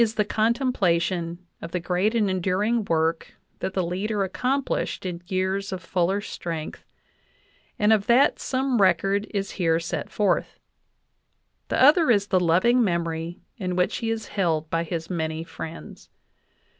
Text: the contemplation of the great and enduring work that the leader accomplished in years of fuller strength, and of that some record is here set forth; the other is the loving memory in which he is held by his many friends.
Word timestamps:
the 0.15 0.25
contemplation 0.25 1.45
of 1.61 1.69
the 1.71 1.79
great 1.79 2.15
and 2.15 2.27
enduring 2.27 2.83
work 2.85 3.35
that 3.59 3.75
the 3.75 3.83
leader 3.85 4.23
accomplished 4.23 5.05
in 5.05 5.21
years 5.27 5.71
of 5.71 5.79
fuller 5.83 6.19
strength, 6.19 6.83
and 7.77 7.93
of 7.93 8.07
that 8.07 8.39
some 8.39 8.81
record 8.81 9.27
is 9.29 9.51
here 9.61 9.79
set 9.79 10.09
forth; 10.09 10.57
the 11.67 11.79
other 11.79 12.09
is 12.09 12.25
the 12.29 12.39
loving 12.39 12.83
memory 12.83 13.43
in 13.57 13.75
which 13.75 13.97
he 13.97 14.09
is 14.09 14.29
held 14.29 14.67
by 14.71 14.83
his 14.83 15.07
many 15.07 15.43
friends. 15.43 16.09